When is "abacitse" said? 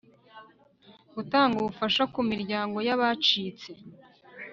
2.95-3.69